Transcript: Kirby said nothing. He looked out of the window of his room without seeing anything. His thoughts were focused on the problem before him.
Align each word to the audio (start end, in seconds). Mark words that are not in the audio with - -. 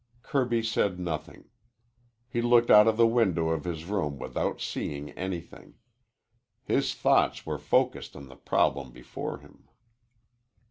Kirby 0.23 0.63
said 0.63 0.99
nothing. 0.99 1.45
He 2.27 2.41
looked 2.41 2.71
out 2.71 2.87
of 2.87 2.97
the 2.97 3.05
window 3.05 3.49
of 3.49 3.65
his 3.65 3.85
room 3.85 4.17
without 4.17 4.59
seeing 4.59 5.11
anything. 5.11 5.75
His 6.63 6.95
thoughts 6.95 7.45
were 7.45 7.59
focused 7.59 8.15
on 8.15 8.27
the 8.27 8.35
problem 8.35 8.89
before 8.91 9.37
him. 9.37 9.67